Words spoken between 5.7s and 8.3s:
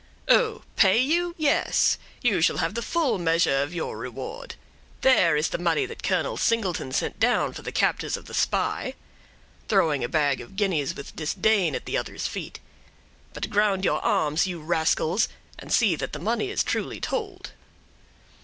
that Colonel Singleton sent down for the captors of